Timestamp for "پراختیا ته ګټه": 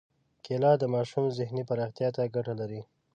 1.69-2.53